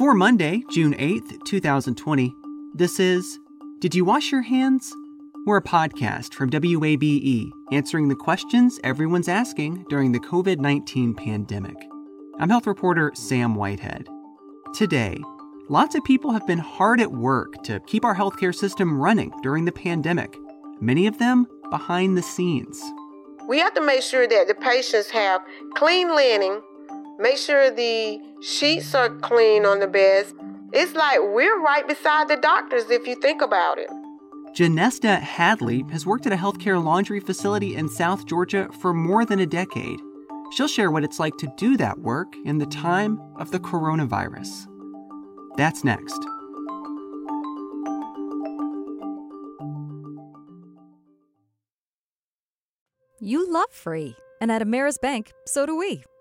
[0.00, 2.34] For Monday, June 8th, 2020,
[2.72, 3.38] this is
[3.80, 4.94] Did You Wash Your Hands?
[5.44, 11.76] We're a podcast from WABE answering the questions everyone's asking during the COVID 19 pandemic.
[12.38, 14.08] I'm health reporter Sam Whitehead.
[14.72, 15.18] Today,
[15.68, 19.66] lots of people have been hard at work to keep our healthcare system running during
[19.66, 20.34] the pandemic,
[20.80, 22.82] many of them behind the scenes.
[23.46, 25.42] We have to make sure that the patients have
[25.74, 26.62] clean linen,
[27.20, 30.34] make sure the sheets are clean on the beds.
[30.72, 33.90] It's like we're right beside the doctors if you think about it.
[34.54, 39.38] Janesta Hadley has worked at a healthcare laundry facility in South Georgia for more than
[39.38, 40.00] a decade.
[40.52, 44.66] She'll share what it's like to do that work in the time of the coronavirus.
[45.56, 46.18] That's next.
[53.20, 56.02] You love free, and at Ameris Bank, so do we.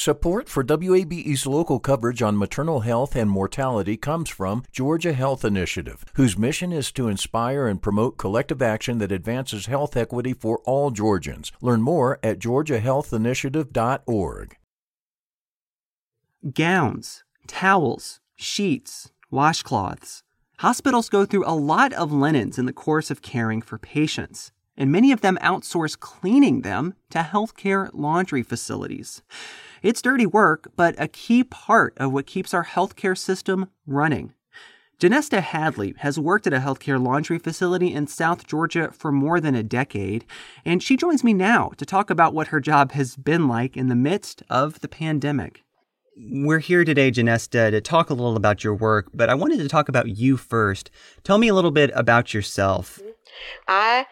[0.00, 6.04] Support for WABE's local coverage on maternal health and mortality comes from Georgia Health Initiative,
[6.14, 10.92] whose mission is to inspire and promote collective action that advances health equity for all
[10.92, 11.50] Georgians.
[11.60, 14.56] Learn more at georgiahealthinitiative.org.
[16.54, 20.22] Gowns, towels, sheets, washcloths.
[20.58, 24.90] Hospitals go through a lot of linens in the course of caring for patients, and
[24.90, 29.20] many of them outsource cleaning them to healthcare laundry facilities.
[29.82, 34.32] It's dirty work, but a key part of what keeps our healthcare system running.
[35.00, 39.54] Janesta Hadley has worked at a healthcare laundry facility in South Georgia for more than
[39.54, 40.24] a decade,
[40.64, 43.88] and she joins me now to talk about what her job has been like in
[43.88, 45.62] the midst of the pandemic.
[46.16, 49.68] We're here today, Janesta, to talk a little about your work, but I wanted to
[49.68, 50.90] talk about you first.
[51.22, 53.00] Tell me a little bit about yourself.
[53.68, 54.04] I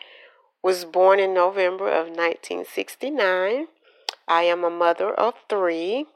[0.62, 3.69] was born in November of 1969.
[4.28, 6.06] I am a mother of three.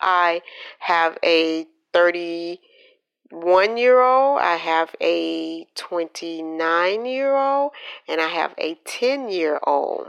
[0.00, 0.42] I
[0.80, 7.72] have a 31 year old, I have a 29 year old,
[8.08, 10.08] and I have a 10 year old.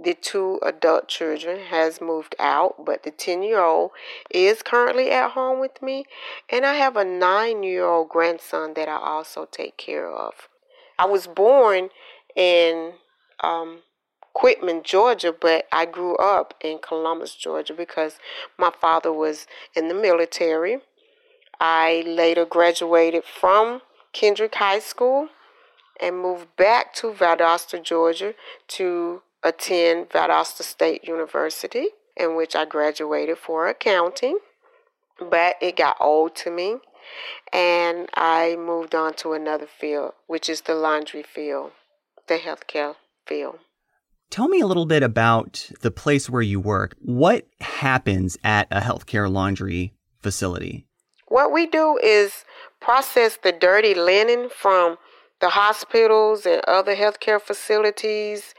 [0.00, 3.90] The two adult children has moved out, but the 10 year old
[4.30, 6.04] is currently at home with me,
[6.48, 10.48] and I have a 9 year old grandson that I also take care of.
[10.98, 11.90] I was born
[12.38, 12.92] in
[13.42, 13.80] um,
[14.32, 18.18] Quitman, Georgia, but I grew up in Columbus, Georgia because
[18.56, 20.78] my father was in the military.
[21.60, 23.82] I later graduated from
[24.12, 25.28] Kendrick High School
[26.00, 28.34] and moved back to Valdosta, Georgia
[28.68, 34.38] to attend Valdosta State University, in which I graduated for accounting.
[35.18, 36.76] But it got old to me,
[37.52, 41.72] and I moved on to another field, which is the laundry field,
[42.28, 42.94] the healthcare
[43.26, 43.58] field.
[44.30, 46.94] Tell me a little bit about the place where you work.
[47.00, 50.86] What happens at a healthcare laundry facility?
[51.28, 52.44] What we do is
[52.80, 54.98] process the dirty linen from
[55.40, 58.54] the hospitals and other healthcare facilities.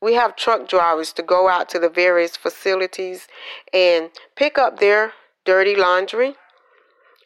[0.00, 3.28] We have truck drivers to go out to the various facilities
[3.72, 5.12] and pick up their
[5.44, 6.34] dirty laundry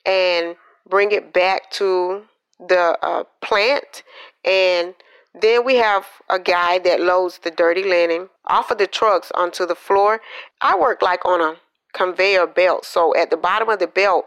[0.05, 0.57] and
[0.89, 2.25] bring it back to
[2.59, 4.03] the uh, plant
[4.45, 4.95] and
[5.41, 9.67] then we have a guy that loads the dirty linen off of the trucks onto
[9.67, 10.21] the floor.
[10.61, 11.57] I work like on a
[11.93, 12.85] conveyor belt.
[12.85, 14.27] So at the bottom of the belt,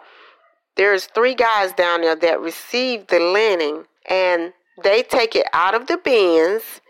[0.75, 4.53] there's three guys down there that receive the linen and
[4.83, 6.81] they take it out of the bins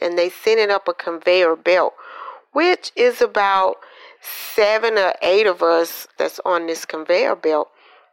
[0.00, 1.94] and they send it up a conveyor belt,
[2.52, 3.76] which is about
[4.20, 7.68] seven or eight of us that's on this conveyor belt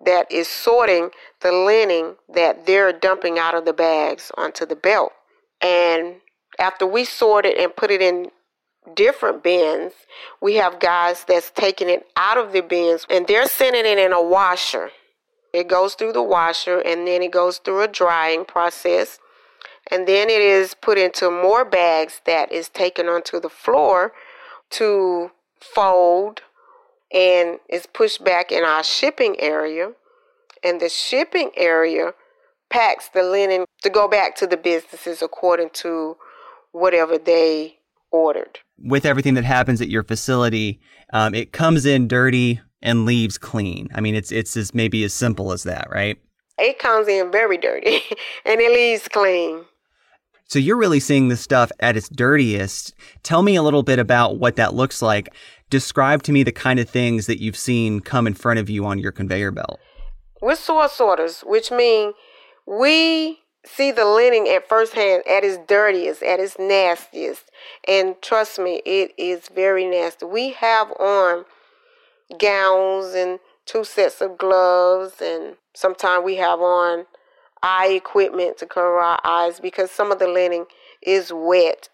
[0.06, 1.10] that is sorting
[1.42, 5.12] the linen that they're dumping out of the bags onto the belt.
[5.62, 6.16] And
[6.60, 8.32] after we sort it and put it in
[8.96, 9.94] different bins,
[10.42, 14.14] we have guys that's taking it out of the bins and they're sending it in
[14.14, 14.92] a washer.
[15.54, 19.20] It goes through the washer and then it goes through a drying process.
[19.90, 24.12] And then it is put into more bags that is taken onto the floor
[24.72, 25.32] to
[25.62, 26.42] fold
[27.14, 29.92] and is pushed back in our shipping area.
[30.64, 32.14] And the shipping area
[32.70, 36.18] packs the linen to go back to the businesses according to
[36.72, 37.78] whatever they
[38.12, 38.60] ordered.
[38.80, 40.80] With everything that happens at your facility,
[41.14, 43.90] um, it comes in dirty and leaves clean.
[43.94, 46.18] I mean, it's it's as maybe as simple as that, right?
[46.58, 48.02] It comes in very dirty
[48.46, 49.66] and it leaves clean.
[50.50, 52.94] So you're really seeing the stuff at its dirtiest.
[53.22, 55.34] Tell me a little bit about what that looks like.
[55.70, 58.86] Describe to me the kind of things that you've seen come in front of you
[58.86, 59.80] on your conveyor belt.
[60.42, 62.14] We're source sorters, which mean
[62.68, 67.50] we see the linen at first hand at its dirtiest, at its nastiest.
[67.88, 70.26] And trust me, it is very nasty.
[70.26, 71.46] We have on
[72.40, 77.06] gowns and two sets of gloves, and sometimes we have on
[77.64, 80.66] eye equipment to cover our eyes because some of the linen
[81.02, 81.90] is wet.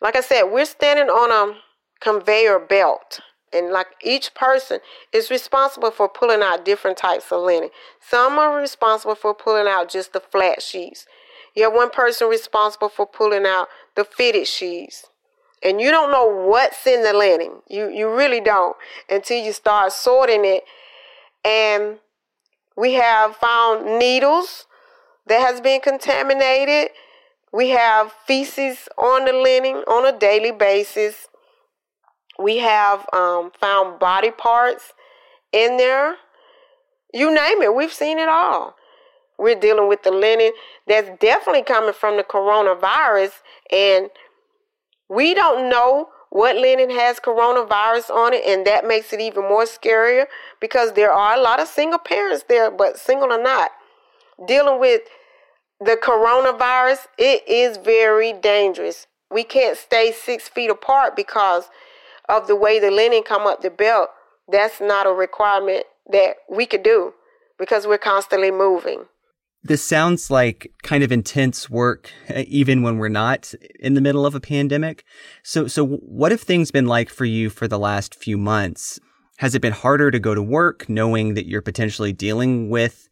[0.00, 1.56] Like I said, we're standing on a
[2.00, 3.20] conveyor belt
[3.54, 4.80] and like each person
[5.12, 7.70] is responsible for pulling out different types of linen.
[8.00, 11.06] Some are responsible for pulling out just the flat sheets.
[11.54, 15.06] You have one person responsible for pulling out the fitted sheets.
[15.62, 17.62] And you don't know what's in the linen.
[17.68, 18.76] You you really don't
[19.08, 20.64] until you start sorting it.
[21.44, 21.98] And
[22.76, 24.66] we have found needles
[25.26, 26.90] that has been contaminated.
[27.52, 31.28] We have feces on the linen on a daily basis.
[32.38, 34.92] We have um, found body parts
[35.52, 36.16] in there.
[37.12, 38.74] You name it, we've seen it all.
[39.38, 40.52] We're dealing with the linen
[40.86, 43.32] that's definitely coming from the coronavirus,
[43.70, 44.08] and
[45.08, 49.64] we don't know what linen has coronavirus on it, and that makes it even more
[49.64, 50.26] scarier
[50.60, 53.70] because there are a lot of single parents there, but single or not,
[54.46, 55.02] dealing with
[55.80, 59.06] the coronavirus, it is very dangerous.
[59.30, 61.68] We can't stay six feet apart because
[62.28, 64.10] of the way the linen come up the belt,
[64.50, 67.12] that's not a requirement that we could do
[67.58, 69.04] because we're constantly moving.
[69.62, 74.26] This sounds like kind of intense work, eh, even when we're not in the middle
[74.26, 75.04] of a pandemic.
[75.42, 79.00] So, so what have things been like for you for the last few months?
[79.38, 83.08] Has it been harder to go to work knowing that you're potentially dealing with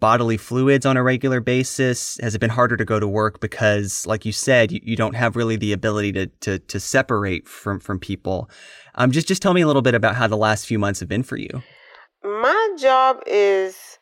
[0.00, 2.18] bodily fluids on a regular basis?
[2.22, 5.14] Has it been harder to go to work because, like you said, you, you don't
[5.14, 8.50] have really the ability to, to, to separate from, from people?
[8.94, 11.08] Um, just, just tell me a little bit about how the last few months have
[11.08, 11.62] been for you.
[12.22, 13.98] My job is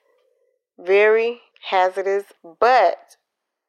[0.78, 2.24] very hazardous,
[2.60, 3.16] but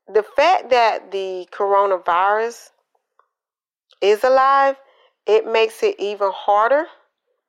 [0.07, 2.69] the fact that the coronavirus
[4.01, 4.75] is alive,
[5.25, 6.85] it makes it even harder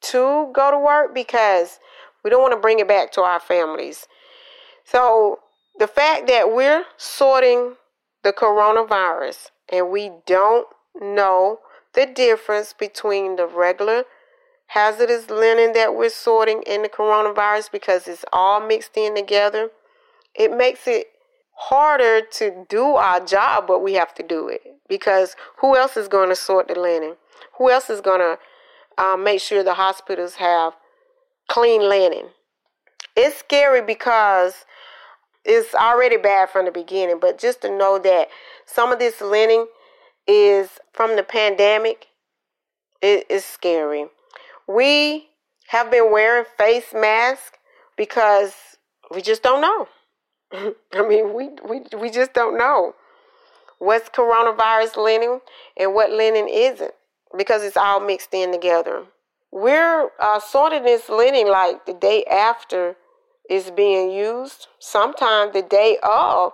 [0.00, 1.78] to go to work because
[2.24, 4.06] we don't want to bring it back to our families.
[4.86, 5.40] So
[5.78, 7.74] the fact that we're sorting
[8.22, 10.66] the coronavirus and we don't
[11.00, 11.58] know
[11.94, 14.04] the difference between the regular
[14.68, 19.70] hazardous linen that we're sorting and the coronavirus because it's all mixed in together,
[20.34, 21.06] it makes it
[21.52, 26.08] harder to do our job, but we have to do it because who else is
[26.08, 27.16] going to sort the linen?
[27.58, 28.38] Who else is going to
[29.02, 30.74] uh, make sure the hospitals have
[31.48, 32.26] clean linen?
[33.16, 34.66] It's scary because
[35.46, 38.28] it's already bad from the beginning, but just to know that
[38.66, 39.66] some of this linen
[40.26, 42.08] is from the pandemic,
[43.00, 44.06] it is scary.
[44.66, 45.28] We
[45.68, 47.58] have been wearing face masks
[47.96, 48.52] because
[49.14, 49.88] we just don't know.
[50.94, 52.94] I mean, we, we, we just don't know
[53.78, 55.40] what's coronavirus linen
[55.76, 56.92] and what linen isn't
[57.36, 59.04] because it's all mixed in together.
[59.52, 62.96] We're uh, sorting this linen like the day after
[63.48, 66.52] is being used, sometimes the day of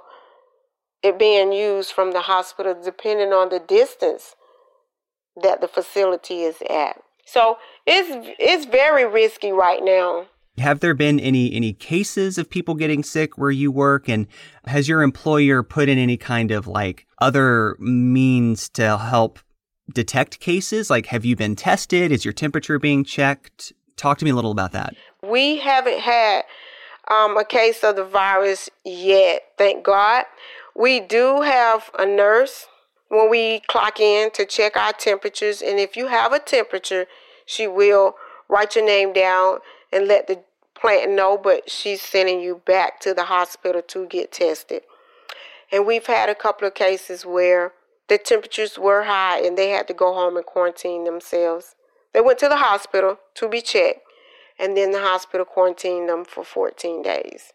[1.03, 4.37] it being used from the hospital, depending on the distance
[5.41, 7.03] that the facility is at.
[7.25, 10.27] So it's it's very risky right now.
[10.59, 14.27] Have there been any any cases of people getting sick where you work and
[14.67, 19.39] has your employer put in any kind of like other means to help
[19.93, 20.91] detect cases?
[20.91, 22.13] Like have you been tested?
[22.13, 23.73] Is your temperature being checked?
[23.97, 24.95] Talk to me a little about that.
[25.23, 26.43] We haven't had
[27.09, 30.25] um, a case of the virus yet, thank God.
[30.75, 32.67] We do have a nurse
[33.09, 37.07] when we clock in to check our temperatures, and if you have a temperature,
[37.45, 38.15] she will
[38.49, 39.59] write your name down
[39.93, 40.43] and let the
[40.75, 44.83] plant know, but she's sending you back to the hospital to get tested.
[45.71, 47.73] And we've had a couple of cases where
[48.09, 51.75] the temperatures were high and they had to go home and quarantine themselves.
[52.13, 54.01] They went to the hospital to be checked,
[54.63, 57.53] and then the hospital quarantined them for 14 days.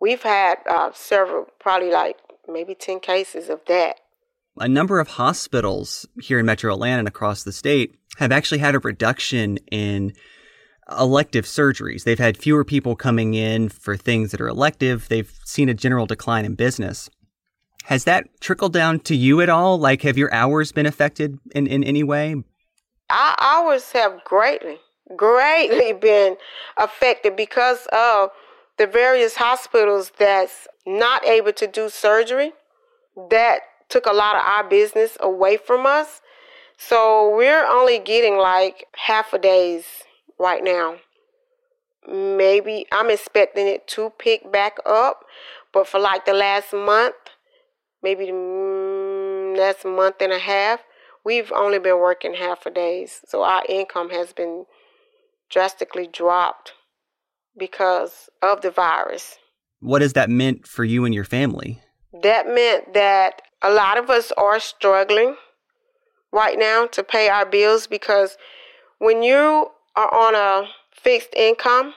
[0.00, 2.16] We've had uh, several, probably like
[2.48, 3.96] maybe 10 cases of that.
[4.58, 8.74] A number of hospitals here in metro Atlanta and across the state have actually had
[8.74, 10.14] a reduction in
[10.98, 12.04] elective surgeries.
[12.04, 15.08] They've had fewer people coming in for things that are elective.
[15.08, 17.10] They've seen a general decline in business.
[17.84, 19.78] Has that trickled down to you at all?
[19.78, 22.36] Like, have your hours been affected in, in any way?
[23.10, 24.78] Our hours have greatly,
[25.16, 26.36] greatly been
[26.76, 28.30] affected because of
[28.76, 32.52] the various hospitals that's not able to do surgery.
[33.30, 36.20] That took a lot of our business away from us.
[36.76, 39.84] So we're only getting like half a days
[40.38, 40.96] right now.
[42.06, 45.24] Maybe I'm expecting it to pick back up,
[45.72, 47.16] but for like the last month,
[48.02, 50.80] maybe the mm, last month and a half,
[51.24, 53.20] we've only been working half a days.
[53.26, 54.64] So our income has been
[55.50, 56.72] drastically dropped
[57.56, 59.38] because of the virus.
[59.80, 61.80] What has that meant for you and your family?
[62.22, 65.36] That meant that a lot of us are struggling
[66.32, 68.36] right now to pay our bills because
[68.98, 71.94] when you are on a fixed income,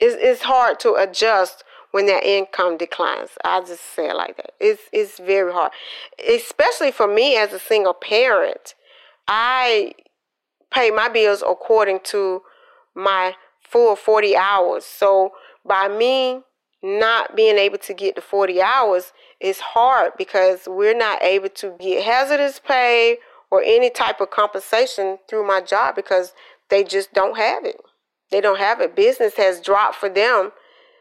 [0.00, 3.30] it's, it's hard to adjust when that income declines.
[3.44, 4.52] I just say it like that.
[4.60, 5.72] It's it's very hard,
[6.28, 8.74] especially for me as a single parent.
[9.26, 9.92] I
[10.72, 12.42] pay my bills according to
[12.98, 14.84] my full 40 hours.
[14.84, 15.32] So
[15.64, 16.42] by me
[16.82, 21.74] not being able to get the 40 hours is hard because we're not able to
[21.80, 23.18] get hazardous pay
[23.50, 26.32] or any type of compensation through my job because
[26.68, 27.80] they just don't have it.
[28.30, 28.94] They don't have it.
[28.94, 30.52] Business has dropped for them,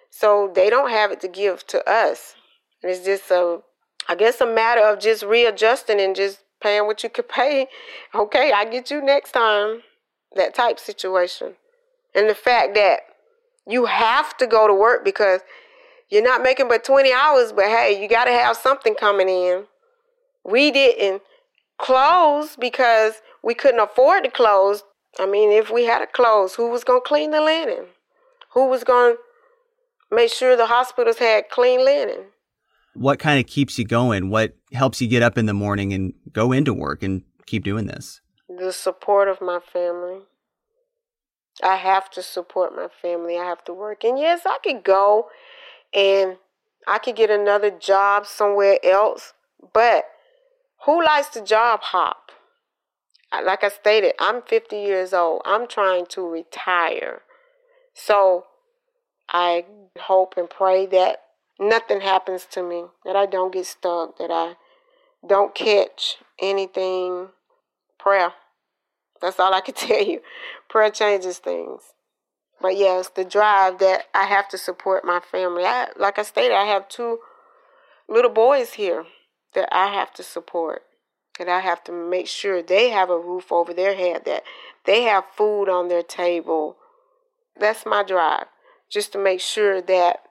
[0.09, 2.35] so they don't have it to give to us.
[2.81, 3.59] And it's just a,
[4.07, 7.67] I guess, a matter of just readjusting and just paying what you could pay.
[8.15, 9.81] Okay, I get you next time.
[10.35, 11.55] That type situation.
[12.15, 13.01] And the fact that
[13.67, 15.41] you have to go to work because
[16.09, 19.65] you're not making but 20 hours, but hey, you got to have something coming in.
[20.45, 21.21] We didn't
[21.77, 24.83] close because we couldn't afford to close.
[25.19, 27.85] I mean, if we had to close, who was going to clean the linen?
[28.53, 32.27] Who was going to make sure the hospitals had clean linen?
[32.93, 34.29] What kind of keeps you going?
[34.29, 37.85] What helps you get up in the morning and go into work and keep doing
[37.85, 38.21] this?
[38.49, 40.21] The support of my family.
[41.63, 43.37] I have to support my family.
[43.37, 44.03] I have to work.
[44.03, 45.29] And yes, I could go
[45.93, 46.37] and
[46.87, 49.33] I could get another job somewhere else,
[49.73, 50.05] but
[50.85, 52.31] who likes to job hop?
[53.31, 55.41] Like I stated, I'm 50 years old.
[55.45, 57.21] I'm trying to retire.
[57.93, 58.45] So
[59.29, 59.65] I
[59.99, 61.23] hope and pray that
[61.59, 64.55] nothing happens to me, that I don't get stuck, that I
[65.27, 67.29] don't catch anything.
[67.99, 68.33] Prayer.
[69.21, 70.21] That's all I can tell you.
[70.69, 71.81] Prayer changes things.
[72.59, 75.63] But yes, the drive that I have to support my family.
[75.63, 77.19] I, like I stated, I have two
[78.09, 79.05] little boys here
[79.53, 80.83] that I have to support.
[81.39, 84.43] And I have to make sure they have a roof over their head, that
[84.85, 86.77] they have food on their table.
[87.59, 88.47] That's my drive,
[88.89, 90.23] just to make sure that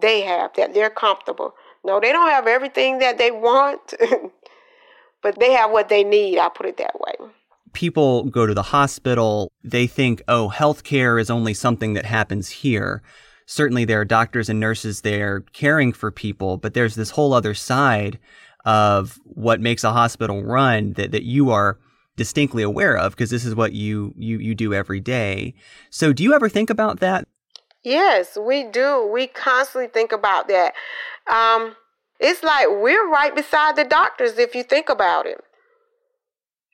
[0.00, 1.54] they have, that they're comfortable.
[1.84, 3.94] No, they don't have everything that they want,
[5.22, 6.38] but they have what they need.
[6.38, 7.32] I put it that way
[7.72, 13.02] people go to the hospital, they think, oh, healthcare is only something that happens here.
[13.46, 17.54] Certainly, there are doctors and nurses there caring for people, but there's this whole other
[17.54, 18.18] side
[18.64, 21.78] of what makes a hospital run that, that you are
[22.16, 25.54] distinctly aware of because this is what you, you you do every day.
[25.90, 27.26] So do you ever think about that?
[27.82, 29.08] Yes, we do.
[29.12, 30.74] We constantly think about that.
[31.26, 31.74] Um,
[32.20, 35.42] it's like we're right beside the doctors if you think about it.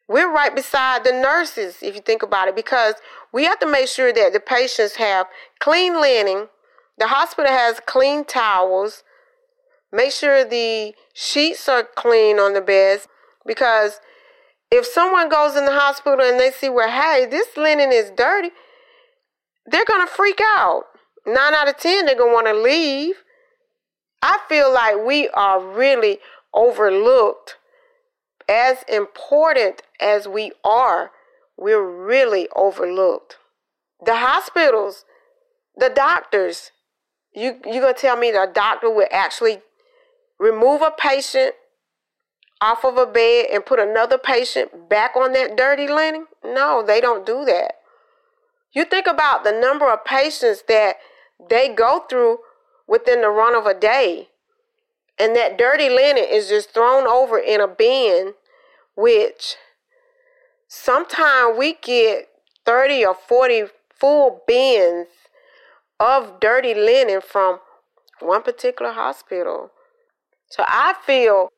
[0.08, 2.94] We're right beside the nurses, if you think about it, because
[3.30, 5.26] we have to make sure that the patients have
[5.58, 6.48] clean linen,
[6.96, 9.04] the hospital has clean towels,
[9.92, 13.06] make sure the sheets are clean on the beds,
[13.46, 14.00] because
[14.70, 18.50] if someone goes in the hospital and they see, well, hey, this linen is dirty,
[19.66, 20.84] they're going to freak out.
[21.26, 23.16] Nine out of 10, they're going to want to leave.
[24.22, 26.18] I feel like we are really
[26.54, 27.57] overlooked
[28.48, 31.10] as important as we are,
[31.56, 33.36] we're really overlooked.
[34.04, 35.04] The hospitals,
[35.76, 36.70] the doctors,
[37.34, 39.58] you you gonna tell me the doctor would actually
[40.38, 41.54] remove a patient
[42.60, 46.26] off of a bed and put another patient back on that dirty linen?
[46.44, 47.74] No, they don't do that.
[48.72, 50.96] You think about the number of patients that
[51.48, 52.38] they go through
[52.86, 54.28] within the run of a day.
[55.20, 58.34] And that dirty linen is just thrown over in a bin
[58.98, 59.54] which
[60.66, 62.28] sometimes we get
[62.66, 65.06] 30 or 40 full bins
[66.00, 67.60] of dirty linen from
[68.18, 69.70] one particular hospital.
[70.50, 71.52] So I feel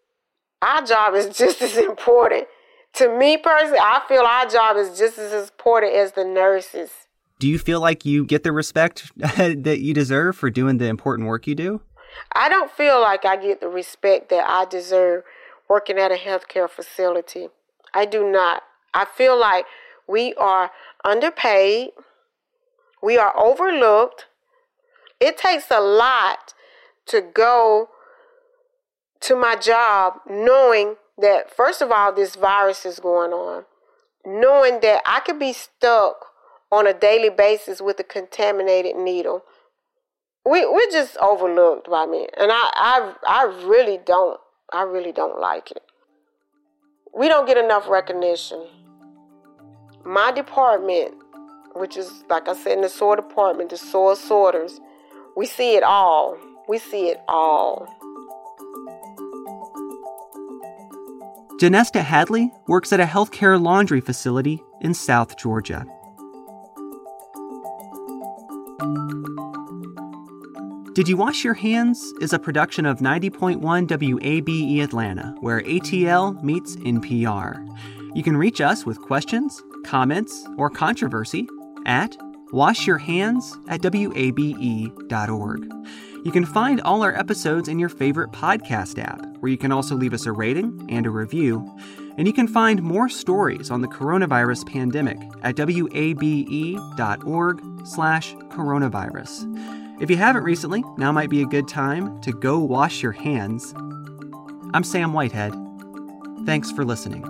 [0.61, 2.47] our job is just as important.
[2.95, 6.90] To me personally, I feel our job is just as important as the nurses.
[7.38, 11.26] Do you feel like you get the respect that you deserve for doing the important
[11.26, 11.81] work you do?
[12.33, 15.25] I don't feel like I get the respect that I deserve
[15.69, 17.49] working at a healthcare facility.
[17.95, 18.62] I do not.
[18.93, 19.67] I feel like
[20.09, 20.71] we are
[21.05, 21.90] underpaid,
[23.02, 24.26] we are overlooked.
[25.21, 26.55] It takes a lot
[27.07, 27.90] to go
[29.21, 33.64] to my job knowing that, first of all, this virus is going on,
[34.25, 36.26] knowing that I could be stuck
[36.73, 39.43] on a daily basis with a contaminated needle.
[40.47, 44.40] We we're just overlooked by me, and I I I really don't
[44.73, 45.82] I really don't like it.
[47.14, 48.66] We don't get enough recognition.
[50.04, 51.14] My department,
[51.75, 54.80] which is like I said in the soil department, the soil sorters,
[55.37, 56.38] we see it all.
[56.68, 57.87] We see it all.
[61.61, 65.85] Donesta Hadley works at a healthcare laundry facility in South Georgia.
[71.00, 76.76] Did You Wash Your Hands is a production of 90.1 WABE Atlanta, where ATL meets
[76.76, 77.66] NPR.
[78.14, 81.49] You can reach us with questions, comments, or controversy
[81.87, 82.14] at
[82.52, 85.73] washyourhands at wabe.org.
[86.26, 89.95] You can find all our episodes in your favorite podcast app, where you can also
[89.95, 91.66] leave us a rating and a review.
[92.19, 95.87] And you can find more stories on the coronavirus pandemic at wabe.org
[97.87, 99.79] slash coronavirus.
[100.00, 103.75] If you haven't recently, now might be a good time to go wash your hands.
[104.73, 105.54] I'm Sam Whitehead.
[106.47, 107.21] Thanks for listening.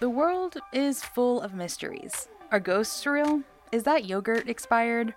[0.00, 2.28] The world is full of mysteries.
[2.52, 3.40] Are ghosts real?
[3.72, 5.14] Is that yogurt expired?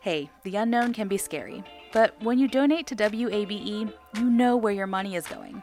[0.00, 1.64] Hey, the unknown can be scary,
[1.94, 5.62] but when you donate to WABE, you know where your money is going.